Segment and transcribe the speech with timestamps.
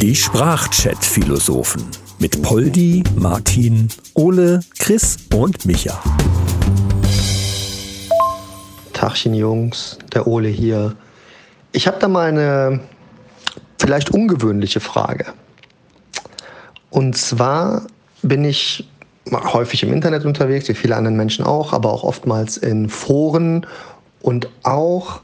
[0.00, 1.84] Die Sprachchat-Philosophen
[2.18, 6.02] mit Poldi, Martin, Ole, Chris und Micha.
[8.92, 10.94] Tachchen Jungs, der Ole hier.
[11.72, 12.80] Ich habe da mal eine
[13.78, 15.26] vielleicht ungewöhnliche Frage.
[16.90, 17.86] Und zwar
[18.22, 18.88] bin ich
[19.32, 23.66] häufig im Internet unterwegs, wie viele andere Menschen auch, aber auch oftmals in Foren
[24.20, 25.20] und auch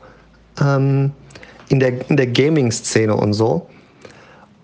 [0.61, 1.13] ähm,
[1.69, 3.69] in der, in der Gaming-Szene und so.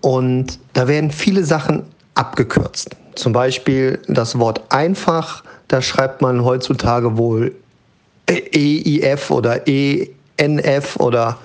[0.01, 1.83] Und da werden viele Sachen
[2.15, 2.95] abgekürzt.
[3.15, 7.53] Zum Beispiel das Wort einfach, da schreibt man heutzutage wohl
[8.27, 11.37] EIF oder ENF oder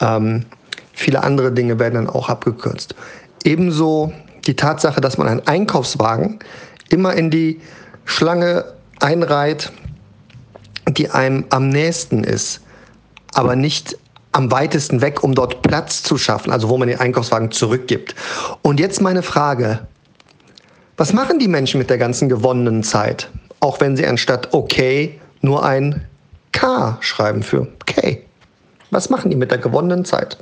[0.00, 0.44] ähm,
[0.92, 2.94] viele andere Dinge werden dann auch abgekürzt.
[3.44, 4.12] Ebenso
[4.46, 6.40] die Tatsache, dass man einen Einkaufswagen
[6.88, 7.60] immer in die
[8.04, 8.64] Schlange
[9.00, 9.70] einreiht,
[10.88, 12.60] die einem am nächsten ist,
[13.34, 13.98] aber nicht
[14.38, 18.14] am weitesten weg, um dort Platz zu schaffen, also wo man den Einkaufswagen zurückgibt.
[18.62, 19.80] Und jetzt meine Frage,
[20.96, 25.64] was machen die Menschen mit der ganzen gewonnenen Zeit, auch wenn sie anstatt okay nur
[25.64, 26.06] ein
[26.52, 28.22] K schreiben für K?
[28.92, 30.38] Was machen die mit der gewonnenen Zeit?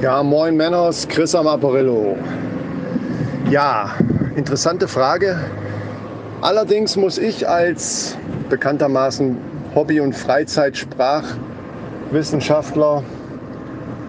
[0.00, 2.16] Ja, moin Männers, Chris am Apparillo.
[3.50, 3.96] Ja,
[4.34, 5.38] interessante Frage.
[6.40, 8.16] Allerdings muss ich als
[8.48, 9.36] bekanntermaßen
[9.74, 10.14] Hobby- und
[12.10, 13.02] Freizeitsprachwissenschaftler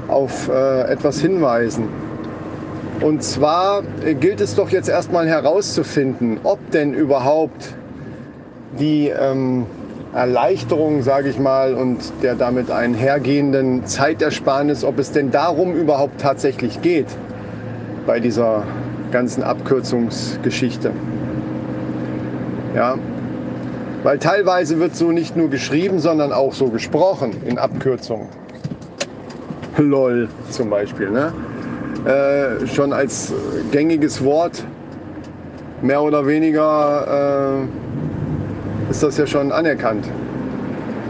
[0.08, 1.88] auf äh, etwas hinweisen.
[3.00, 3.84] Und zwar
[4.20, 7.74] gilt es doch jetzt erstmal herauszufinden, ob denn überhaupt
[8.80, 9.66] die ähm,
[10.14, 16.82] Erleichterung, sage ich mal, und der damit einhergehenden Zeitersparnis, ob es denn darum überhaupt tatsächlich
[16.82, 17.08] geht
[18.06, 18.64] bei dieser
[19.12, 20.92] ganzen Abkürzungsgeschichte.
[22.76, 22.98] Ja,
[24.04, 28.28] weil teilweise wird so nicht nur geschrieben, sondern auch so gesprochen in Abkürzungen.
[29.78, 31.10] LOL zum Beispiel.
[31.10, 31.34] Ne?
[32.06, 33.34] Äh, schon als
[33.72, 34.64] gängiges Wort,
[35.81, 37.66] mehr oder weniger.
[37.68, 37.92] Äh,
[38.92, 40.06] ist das ja schon anerkannt.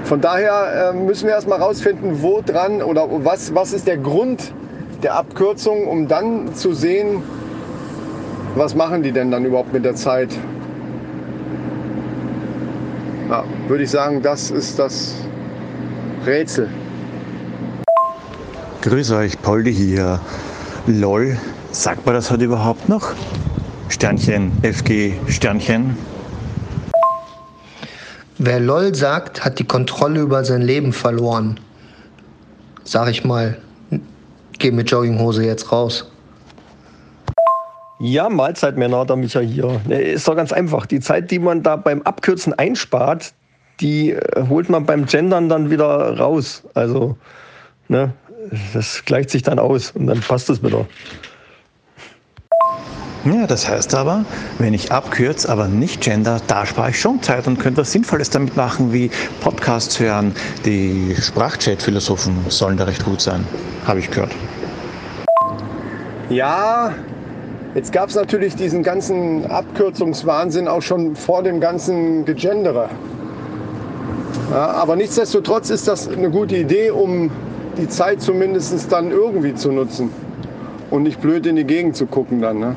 [0.03, 4.53] Von daher äh, müssen wir erstmal rausfinden, wo dran oder was, was ist der Grund
[5.01, 7.23] der Abkürzung, um dann zu sehen,
[8.55, 10.29] was machen die denn dann überhaupt mit der Zeit.
[13.29, 15.15] Ja, würde ich sagen, das ist das
[16.25, 16.67] Rätsel.
[18.81, 20.19] Grüß euch, Poldi hier.
[20.87, 21.37] LOL,
[21.71, 23.13] sagt man das heute überhaupt noch?
[23.87, 25.95] Sternchen, FG, Sternchen.
[28.39, 31.57] Wer LOL sagt, hat die Kontrolle über sein Leben verloren.
[32.83, 33.57] Sag ich mal,
[34.59, 36.11] geh mit Jogginghose jetzt raus.
[38.01, 39.79] Ja, Mahlzeit, Männer, der Micha hier.
[39.87, 40.87] Ist doch ganz einfach.
[40.87, 43.33] Die Zeit, die man da beim Abkürzen einspart,
[43.81, 46.63] die äh, holt man beim Gendern dann wieder raus.
[46.73, 47.17] Also,
[47.87, 48.13] ne,
[48.73, 50.85] das gleicht sich dann aus und dann passt es wieder.
[53.23, 54.25] Ja, das heißt aber,
[54.57, 58.31] wenn ich abkürze, aber nicht gender, da spare ich schon Zeit und könnte was Sinnvolles
[58.31, 60.33] damit machen, wie Podcasts hören.
[60.65, 63.45] Die Sprachchat-Philosophen sollen da recht gut sein,
[63.85, 64.31] habe ich gehört.
[66.29, 66.95] Ja,
[67.75, 72.89] jetzt gab es natürlich diesen ganzen Abkürzungswahnsinn auch schon vor dem ganzen Gegendere.
[74.51, 77.31] Ja, aber nichtsdestotrotz ist das eine gute Idee, um
[77.77, 80.09] die Zeit zumindest dann irgendwie zu nutzen
[80.89, 82.59] und nicht blöd in die Gegend zu gucken dann.
[82.59, 82.75] Ne?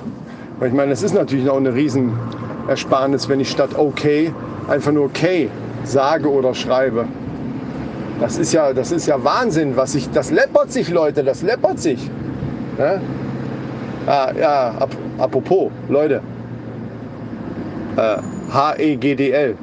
[0.61, 4.33] Weil ich meine, das ist natürlich auch eine Riesenersparnis, wenn ich statt okay
[4.69, 5.51] einfach nur okay
[5.83, 7.07] sage oder schreibe.
[8.21, 11.81] Das ist ja, das ist ja Wahnsinn, was ich, das läppert sich, Leute, das läppert
[11.81, 12.09] sich.
[12.79, 13.01] Ne?
[14.07, 16.21] Ah, ja, ap apropos, Leute,
[17.97, 18.17] äh,
[18.53, 19.57] H-E-G-D-L,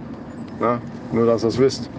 [0.59, 0.81] ne?
[1.13, 1.89] nur dass ihr es wisst.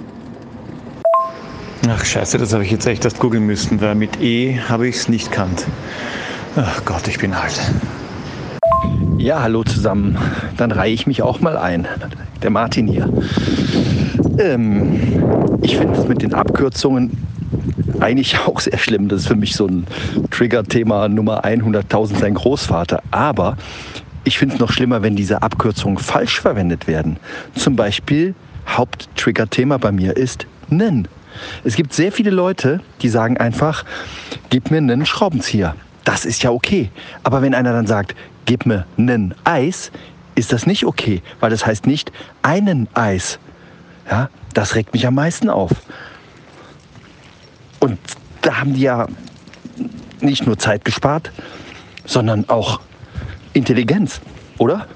[1.89, 4.97] Ach scheiße, das habe ich jetzt echt erst googeln müssen, weil mit E habe ich
[4.97, 5.67] es nicht kannt.
[6.55, 7.61] Ach Gott, ich bin alt.
[9.19, 10.17] Ja, hallo zusammen.
[10.57, 11.89] Dann reihe ich mich auch mal ein.
[12.41, 13.11] Der Martin hier.
[14.39, 17.19] Ähm, ich finde es mit den Abkürzungen
[17.99, 19.09] eigentlich auch sehr schlimm.
[19.09, 19.85] Das ist für mich so ein
[20.31, 23.03] Trigger-Thema Nummer 100.000 sein Großvater.
[23.11, 23.57] Aber
[24.23, 27.17] ich finde es noch schlimmer, wenn diese Abkürzungen falsch verwendet werden.
[27.57, 28.37] Zum Beispiel
[28.69, 31.09] Haupttrigger-Thema bei mir ist nen.
[31.65, 33.85] Es gibt sehr viele Leute, die sagen einfach,
[34.51, 35.75] gib mir einen Schraubenzieher.
[36.05, 36.91] Das ist ja okay.
[37.23, 38.15] Aber wenn einer dann sagt,
[38.47, 39.93] gib mir einen Eis,
[40.35, 42.11] ist das nicht okay, weil das heißt nicht
[42.43, 43.39] einen Eis.
[44.11, 45.71] Ja, das regt mich am meisten auf.
[47.81, 47.99] Und
[48.43, 49.07] da haben die ja
[50.21, 51.31] nicht nur Zeit gespart,
[52.05, 52.81] sondern auch
[53.53, 54.21] Intelligenz,
[54.59, 54.87] oder?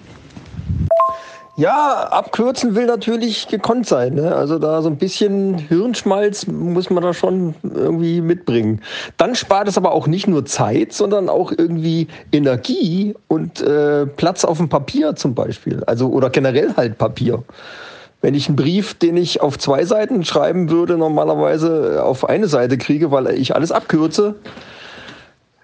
[1.58, 4.14] Ja, abkürzen will natürlich gekonnt sein.
[4.14, 4.34] Ne?
[4.34, 8.82] Also da so ein bisschen Hirnschmalz muss man da schon irgendwie mitbringen.
[9.16, 14.44] Dann spart es aber auch nicht nur Zeit, sondern auch irgendwie Energie und äh, Platz
[14.44, 15.82] auf dem Papier zum Beispiel.
[15.86, 17.42] Also oder generell halt Papier.
[18.20, 22.76] Wenn ich einen Brief, den ich auf zwei Seiten schreiben würde, normalerweise auf eine Seite
[22.76, 24.34] kriege, weil ich alles abkürze,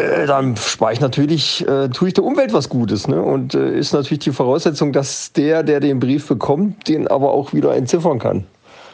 [0.03, 3.09] äh, dann spare ich natürlich, äh, tue ich der Umwelt was Gutes.
[3.09, 3.23] Ne?
[3.23, 7.53] Und äh, ist natürlich die Voraussetzung, dass der, der den Brief bekommt, den aber auch
[7.53, 8.47] wieder entziffern kann.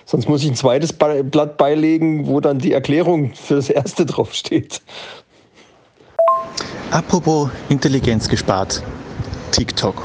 [0.05, 4.81] Sonst muss ich ein zweites Blatt beilegen, wo dann die Erklärung für das erste draufsteht.
[6.91, 8.83] Apropos Intelligenz gespart,
[9.51, 10.05] TikTok.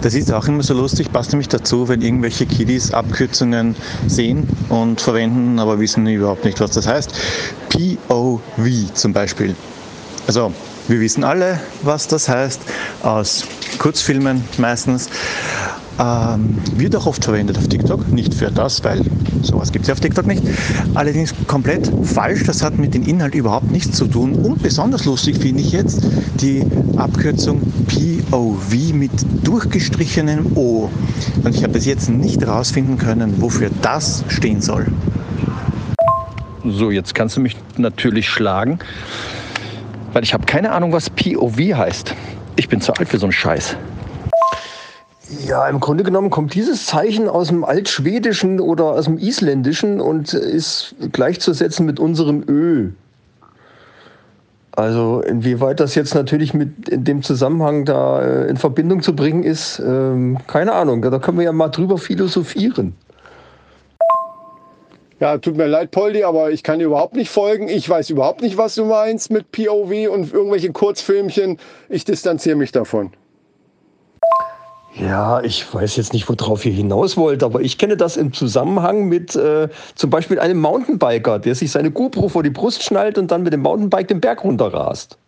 [0.00, 3.76] Das ist auch immer so lustig, passt nämlich dazu, wenn irgendwelche Kiddies Abkürzungen
[4.06, 7.12] sehen und verwenden, aber wissen überhaupt nicht, was das heißt.
[7.68, 8.40] POV
[8.94, 9.54] zum Beispiel.
[10.28, 10.52] Also
[10.88, 12.60] wir wissen alle, was das heißt,
[13.02, 13.46] aus
[13.78, 15.08] Kurzfilmen meistens.
[15.98, 19.00] Ähm, wird auch oft verwendet auf TikTok, nicht für das, weil
[19.42, 20.42] sowas gibt es ja auf TikTok nicht.
[20.94, 24.34] Allerdings komplett falsch, das hat mit dem Inhalt überhaupt nichts zu tun.
[24.34, 26.02] Und besonders lustig finde ich jetzt
[26.40, 26.62] die
[26.96, 29.10] Abkürzung POV mit
[29.44, 30.90] durchgestrichenem O.
[31.42, 34.86] Und ich habe bis jetzt nicht herausfinden können, wofür das stehen soll.
[36.64, 38.78] So, jetzt kannst du mich natürlich schlagen
[40.12, 42.14] weil ich habe keine Ahnung, was POV heißt.
[42.56, 43.76] Ich bin zu alt für so einen Scheiß.
[45.46, 50.32] Ja, im Grunde genommen kommt dieses Zeichen aus dem Altschwedischen oder aus dem Isländischen und
[50.32, 52.90] ist gleichzusetzen mit unserem Ö.
[54.72, 59.42] Also inwieweit das jetzt natürlich mit in dem Zusammenhang da äh, in Verbindung zu bringen
[59.42, 61.02] ist, ähm, keine Ahnung.
[61.02, 62.94] Da können wir ja mal drüber philosophieren.
[65.20, 67.68] Ja, tut mir leid, Poldi, aber ich kann dir überhaupt nicht folgen.
[67.68, 71.58] Ich weiß überhaupt nicht, was du meinst mit POV und irgendwelchen Kurzfilmchen.
[71.88, 73.10] Ich distanziere mich davon.
[74.94, 79.08] Ja, ich weiß jetzt nicht, worauf ihr hinaus wollt, aber ich kenne das im Zusammenhang
[79.08, 83.30] mit äh, zum Beispiel einem Mountainbiker, der sich seine GoPro vor die Brust schnallt und
[83.30, 85.18] dann mit dem Mountainbike den Berg runterrast.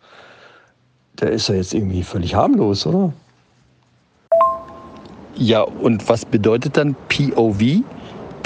[1.21, 3.13] Der ist ja jetzt irgendwie völlig harmlos, oder?
[5.35, 7.83] Ja, und was bedeutet dann POV?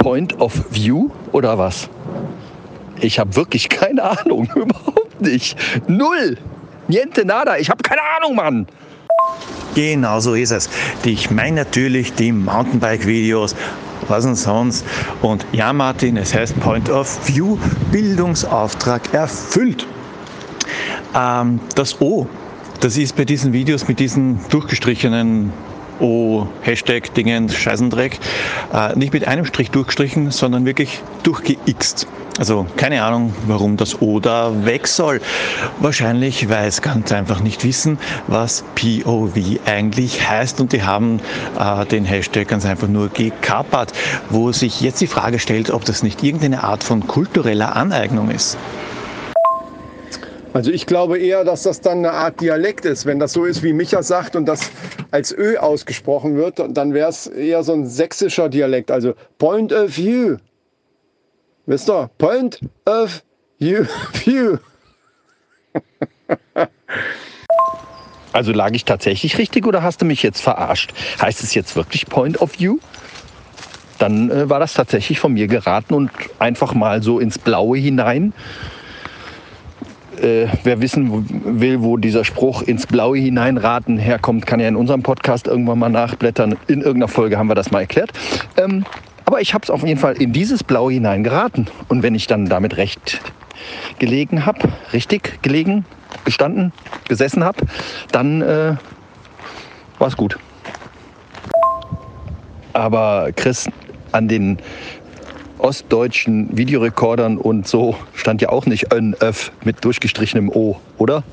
[0.06, 1.90] Point of View oder was?
[3.02, 5.58] Ich habe wirklich keine Ahnung, überhaupt nicht.
[5.88, 6.38] Null.
[6.88, 7.58] Niente nada.
[7.58, 8.68] Ich habe keine Ahnung, Mann.
[9.74, 10.70] Genau so ist es.
[11.04, 13.56] Ich meine natürlich die Mountainbike-Videos,
[14.08, 14.86] was denn sonst.
[15.24, 17.58] Und ja, Martin, es heißt Point of View,
[17.92, 19.88] Bildungsauftrag erfüllt.
[21.16, 22.28] Ähm, das O,
[22.80, 25.52] das ist bei diesen Videos mit diesen durchgestrichenen
[26.00, 28.20] oh, Hashtag Dingen, Scheißendreck,
[28.74, 32.08] äh, nicht mit einem Strich durchgestrichen, sondern wirklich durchgeixt.
[32.38, 35.22] Also keine Ahnung, warum das O da weg soll.
[35.80, 37.98] Wahrscheinlich, weil es ganz einfach nicht wissen,
[38.28, 41.22] was POV eigentlich heißt und die haben
[41.58, 43.94] äh, den Hashtag ganz einfach nur gekapert,
[44.30, 48.58] wo sich jetzt die Frage stellt, ob das nicht irgendeine Art von kultureller Aneignung ist.
[50.56, 53.06] Also ich glaube eher, dass das dann eine Art Dialekt ist.
[53.06, 54.72] Wenn das so ist, wie Micha sagt und das
[55.12, 58.90] als Ö ausgesprochen wird, dann wäre es eher so ein sächsischer Dialekt.
[58.90, 60.38] Also Point of View.
[61.66, 62.10] Wisst ihr?
[62.18, 63.22] Point of
[63.60, 64.58] View.
[68.32, 70.94] also lag ich tatsächlich richtig oder hast du mich jetzt verarscht?
[71.22, 72.78] Heißt es jetzt wirklich Point of View?
[74.00, 78.32] Dann äh, war das tatsächlich von mir geraten und einfach mal so ins Blaue hinein
[80.22, 85.04] äh, wer wissen will, wo dieser Spruch ins Blaue hineinraten herkommt, kann ja in unserem
[85.04, 86.56] Podcast irgendwann mal nachblättern.
[86.68, 88.12] In irgendeiner Folge haben wir das mal erklärt.
[88.58, 88.86] Ähm,
[89.26, 91.68] aber ich habe es auf jeden Fall in dieses Blaue hinein geraten.
[91.88, 93.22] Und wenn ich dann damit recht
[94.00, 94.60] gelegen habe,
[94.94, 95.86] richtig gelegen,
[96.26, 96.72] gestanden,
[97.08, 97.66] gesessen habe,
[98.12, 98.76] dann äh,
[99.98, 100.38] war es gut.
[102.74, 103.70] Aber Chris,
[104.12, 104.60] an den
[105.66, 111.24] ostdeutschen Videorekordern und so stand ja auch nicht ön, öff mit durchgestrichenem O, oder?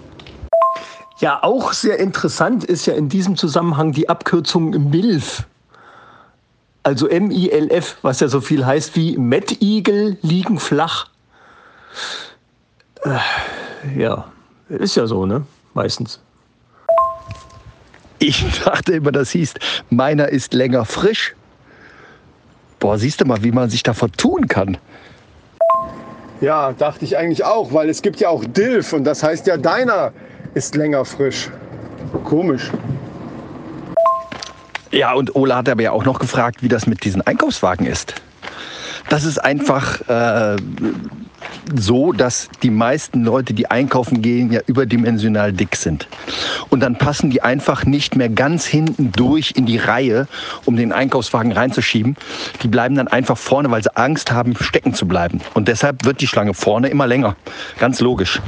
[1.19, 5.45] Ja, auch sehr interessant ist ja in diesem Zusammenhang die Abkürzung MILF.
[6.83, 11.09] Also M-I-L-F, was ja so viel heißt wie Mettigel liegen flach.
[13.05, 14.33] Äh, ja,
[14.71, 15.45] ist ja so, ne?
[15.75, 16.21] Meistens.
[18.19, 19.55] Ich dachte immer, das hieß,
[19.91, 21.35] meiner ist länger frisch.
[22.83, 24.77] Boah, siehst du mal, wie man sich da vertun kann.
[26.41, 29.57] Ja, dachte ich eigentlich auch, weil es gibt ja auch Dilf und das heißt ja,
[29.57, 30.13] deiner
[30.55, 31.49] ist länger frisch.
[32.25, 32.73] Komisch.
[34.91, 38.17] Ja, und Ola hat aber ja auch noch gefragt, wie das mit diesen Einkaufswagen ist.
[39.09, 40.57] Das ist einfach, äh,
[41.75, 46.09] so, dass die meisten Leute, die einkaufen gehen, ja überdimensional dick sind.
[46.71, 50.27] Und dann passen die einfach nicht mehr ganz hinten durch in die Reihe,
[50.65, 52.17] um den Einkaufswagen reinzuschieben.
[52.63, 55.41] Die bleiben dann einfach vorne, weil sie Angst haben, stecken zu bleiben.
[55.55, 57.37] Und deshalb wird die Schlange vorne immer länger.
[57.79, 58.41] Ganz logisch.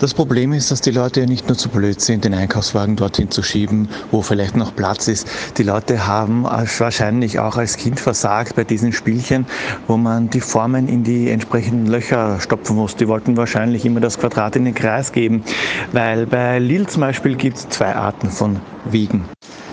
[0.00, 3.30] Das Problem ist, dass die Leute ja nicht nur zu blöd sind, den Einkaufswagen dorthin
[3.30, 5.28] zu schieben, wo vielleicht noch Platz ist.
[5.58, 9.44] Die Leute haben wahrscheinlich auch als Kind versagt bei diesen Spielchen,
[9.88, 12.96] wo man die Formen in die entsprechenden Löcher stopfen muss.
[12.96, 15.44] Die wollten wahrscheinlich immer das Quadrat in den Kreis geben,
[15.92, 19.26] weil bei Lille zum Beispiel gibt es zwei Arten von Wegen.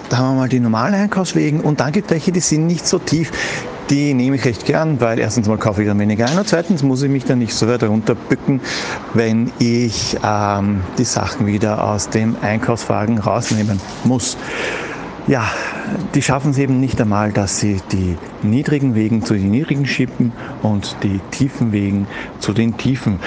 [0.09, 2.85] Da haben wir mal die normalen Einkaufswegen und dann gibt es welche, die sind nicht
[2.85, 3.31] so tief.
[3.89, 6.83] Die nehme ich recht gern, weil erstens mal kaufe ich dann weniger ein und zweitens
[6.83, 8.59] muss ich mich dann nicht so weit runterbücken,
[9.13, 14.37] wenn ich ähm, die Sachen wieder aus dem Einkaufswagen rausnehmen muss.
[15.27, 15.49] Ja,
[16.15, 20.33] die schaffen es eben nicht einmal, dass sie die niedrigen Wegen zu den niedrigen schippen
[20.63, 22.07] und die tiefen Wegen
[22.39, 23.19] zu den tiefen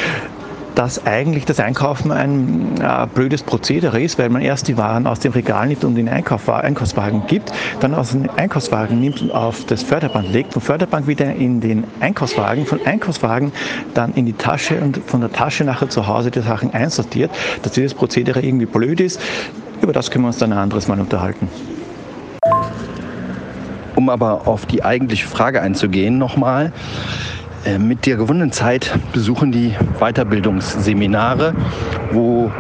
[0.80, 5.20] dass eigentlich das Einkaufen ein äh, blödes Prozedere ist, weil man erst die Waren aus
[5.20, 9.30] dem Regal nimmt und in den Einkauf, Einkaufswagen gibt, dann aus dem Einkaufswagen nimmt und
[9.30, 13.52] auf das Förderband legt, von Förderband wieder in den Einkaufswagen, von Einkaufswagen
[13.92, 17.30] dann in die Tasche und von der Tasche nachher zu Hause die Sachen einsortiert,
[17.62, 19.20] dass dieses Prozedere irgendwie blöd ist.
[19.82, 21.46] Über das können wir uns dann ein anderes Mal unterhalten.
[23.96, 26.72] Um aber auf die eigentliche Frage einzugehen nochmal.
[27.64, 31.52] Äh, mit der gewonnenen Zeit besuchen die Weiterbildungsseminare,
[32.11, 32.50] wo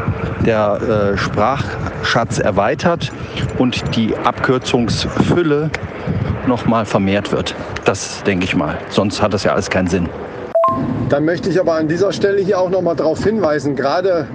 [0.44, 3.10] der äh, Sprachschatz erweitert
[3.56, 5.70] und die Abkürzungsfülle
[6.46, 7.54] nochmal vermehrt wird.
[7.86, 8.76] Das denke ich mal.
[8.90, 10.08] Sonst hat das ja alles keinen Sinn.
[11.08, 14.26] Dann möchte ich aber an dieser Stelle hier auch nochmal darauf hinweisen, gerade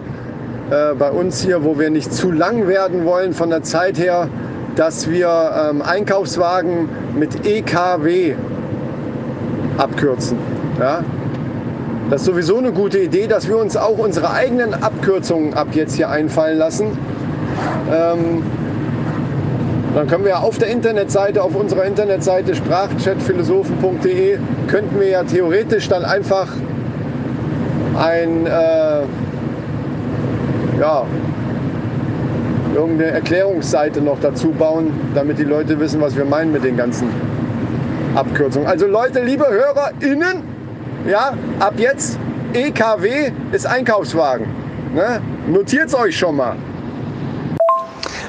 [0.71, 4.29] äh, bei uns hier, wo wir nicht zu lang werden wollen von der Zeit her,
[4.75, 8.35] dass wir ähm, Einkaufswagen mit EKW
[9.77, 10.37] abkürzen.
[10.79, 11.03] Ja?
[12.09, 15.95] Das ist sowieso eine gute Idee, dass wir uns auch unsere eigenen Abkürzungen ab jetzt
[15.95, 16.97] hier einfallen lassen.
[17.91, 18.43] Ähm,
[19.95, 26.03] dann können wir auf der Internetseite, auf unserer Internetseite sprachchatphilosophen.de, könnten wir ja theoretisch dann
[26.03, 26.47] einfach
[27.97, 29.01] ein, äh,
[30.79, 31.05] ja,
[32.75, 37.07] irgendeine Erklärungsseite noch dazu bauen, damit die Leute wissen, was wir meinen mit den ganzen
[38.15, 38.67] Abkürzungen.
[38.67, 40.43] Also Leute, liebe HörerInnen,
[41.07, 42.17] ja, ab jetzt
[42.53, 44.47] EKW ist Einkaufswagen.
[44.93, 45.21] Ne?
[45.47, 46.55] Es euch schon mal.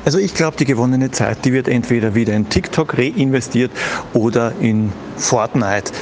[0.04, 3.72] Also ich glaube, die gewonnene Zeit, die wird entweder wieder in TikTok reinvestiert
[4.14, 5.92] oder in Fortnite.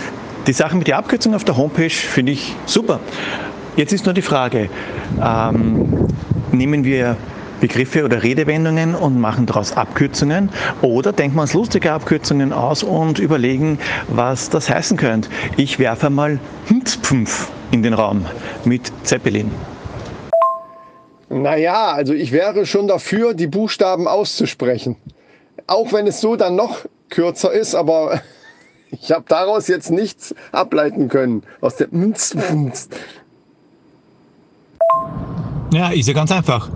[0.47, 3.01] Die Sache mit der Abkürzung auf der Homepage finde ich super.
[3.77, 4.69] Jetzt ist nur die Frage,
[5.23, 6.07] ähm,
[6.53, 7.17] nehmen wir
[7.61, 10.51] Begriffe oder Redewendungen und machen daraus Abkürzungen
[10.83, 15.29] oder denken wir uns lustige Abkürzungen aus und überlegen, was das heißen könnte.
[15.57, 18.27] Ich werfe mal Hmzpfmpf in den Raum
[18.65, 19.51] mit Zeppelin.
[21.29, 24.97] Naja, also ich wäre schon dafür, die Buchstaben auszusprechen.
[25.67, 28.21] Auch wenn es so dann noch kürzer ist, aber
[28.91, 31.43] ich habe daraus jetzt nichts ableiten können.
[31.61, 31.89] Aus der
[35.73, 36.71] Ja, ist ja ganz einfach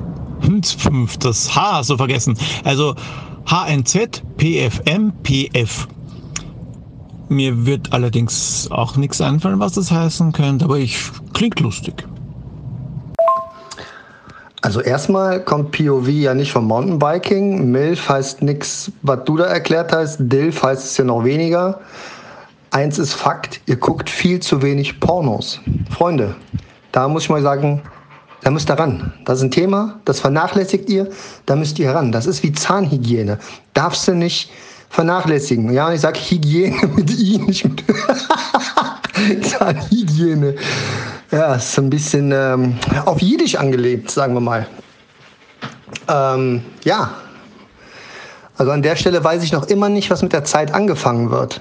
[1.20, 2.36] das H so vergessen.
[2.64, 2.94] Also
[3.46, 5.88] HNZ, PFM, PF.
[7.28, 10.98] Mir wird allerdings auch nichts einfallen, was das heißen könnte, aber ich
[11.34, 12.06] klingt lustig.
[14.62, 17.70] Also erstmal kommt POV ja nicht vom Mountainbiking.
[17.70, 20.18] MILF heißt nichts, was du da erklärt hast.
[20.20, 21.80] DILF heißt es ja noch weniger.
[22.70, 25.60] Eins ist Fakt, ihr guckt viel zu wenig Pornos.
[25.90, 26.34] Freunde,
[26.92, 27.82] da muss ich mal sagen,
[28.42, 29.12] da müsst ihr ran.
[29.24, 31.08] Das ist ein Thema, das vernachlässigt ihr,
[31.46, 32.12] da müsst ihr ran.
[32.12, 33.38] Das ist wie Zahnhygiene.
[33.74, 34.50] Darfst du nicht
[34.90, 35.72] vernachlässigen.
[35.72, 37.84] Ja, ich sage Hygiene mit I, nicht mit
[39.46, 40.54] Zahnhygiene.
[41.30, 44.66] Ja, ist so ein bisschen ähm, auf Jiddisch angelegt, sagen wir mal.
[46.08, 47.10] Ähm, ja,
[48.56, 51.60] also an der Stelle weiß ich noch immer nicht, was mit der Zeit angefangen wird.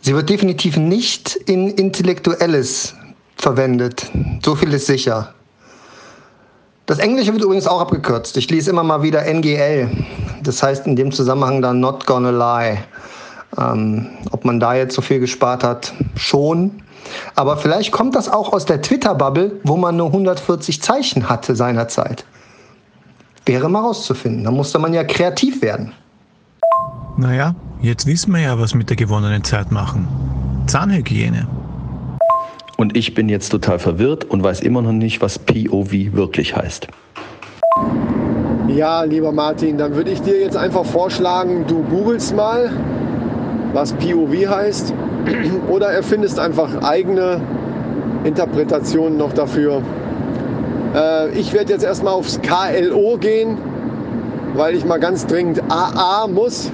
[0.00, 2.94] Sie wird definitiv nicht in Intellektuelles
[3.36, 4.10] verwendet.
[4.44, 5.34] So viel ist sicher.
[6.86, 8.36] Das Englische wird übrigens auch abgekürzt.
[8.36, 9.88] Ich lese immer mal wieder NGL.
[10.42, 12.78] Das heißt in dem Zusammenhang dann Not Gonna Lie.
[13.58, 16.82] Ähm, ob man da jetzt so viel gespart hat, schon.
[17.36, 22.24] Aber vielleicht kommt das auch aus der Twitter-Bubble, wo man nur 140 Zeichen hatte seinerzeit.
[23.46, 24.44] Wäre mal rauszufinden.
[24.44, 25.92] Da musste man ja kreativ werden.
[27.16, 30.08] Naja, jetzt wissen wir ja, was mit der gewonnenen Zeit machen.
[30.66, 31.46] Zahnhygiene.
[32.76, 36.88] Und ich bin jetzt total verwirrt und weiß immer noch nicht, was POV wirklich heißt.
[38.68, 42.70] Ja, lieber Martin, dann würde ich dir jetzt einfach vorschlagen, du googelst mal,
[43.72, 44.92] was POV heißt,
[45.68, 47.40] oder erfindest einfach eigene
[48.24, 49.82] Interpretationen noch dafür.
[50.94, 53.58] Äh, ich werde jetzt erstmal aufs KLO gehen,
[54.54, 56.72] weil ich mal ganz dringend AA muss.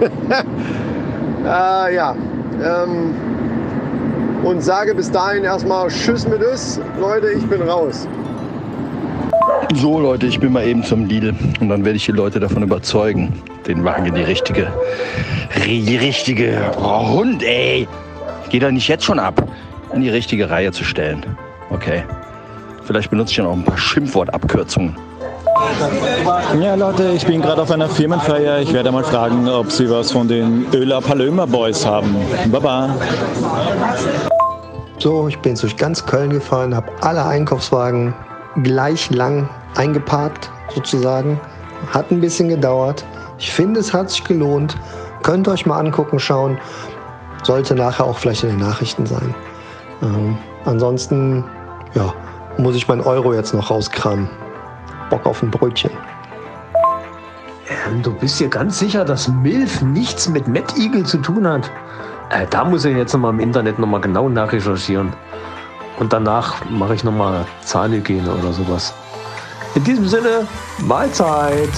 [1.44, 2.14] äh, ja.
[2.62, 3.14] Ähm,
[4.42, 6.80] und sage bis dahin erstmal Tschüss mit uns.
[7.00, 8.06] Leute, ich bin raus.
[9.74, 12.62] So Leute, ich bin mal eben zum Lidl und dann werde ich die Leute davon
[12.62, 14.72] überzeugen, den Wagen in die richtige,
[15.66, 17.86] die richtige oh, Hund, ey,
[18.48, 19.46] geht er nicht jetzt schon ab,
[19.92, 21.24] in die richtige Reihe zu stellen.
[21.70, 22.02] Okay.
[22.84, 24.96] Vielleicht benutze ich ja noch ein paar Schimpfwortabkürzungen.
[26.60, 28.60] Ja, Leute, ich bin gerade auf einer Firmenfeier.
[28.60, 32.16] Ich werde mal fragen, ob Sie was von den Öler Palömer Boys haben.
[32.50, 32.90] Baba.
[34.98, 38.14] So, ich bin durch ganz Köln gefahren, habe alle Einkaufswagen
[38.62, 41.40] gleich lang eingeparkt, sozusagen.
[41.92, 43.04] Hat ein bisschen gedauert.
[43.38, 44.76] Ich finde, es hat sich gelohnt.
[45.22, 46.58] Könnt ihr euch mal angucken, schauen.
[47.44, 49.34] Sollte nachher auch vielleicht in den Nachrichten sein.
[50.02, 51.44] Ähm, ansonsten,
[51.94, 52.12] ja,
[52.58, 54.28] muss ich meinen Euro jetzt noch rauskramen.
[55.08, 55.90] Bock auf ein Brötchen.
[57.86, 61.70] Ähm, du bist dir ganz sicher, dass Milf nichts mit Mad Eagle zu tun hat?
[62.30, 65.12] Äh, da muss ich jetzt nochmal im Internet nochmal genau nachrecherchieren.
[65.98, 68.94] Und danach mache ich nochmal Zahnhygiene oder sowas.
[69.74, 70.46] In diesem Sinne,
[70.78, 71.70] Mahlzeit!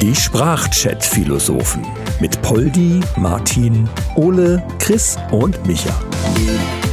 [0.00, 1.86] Die Sprachchat-Philosophen
[2.20, 5.94] mit Poldi, Martin, Ole, Chris und Micha.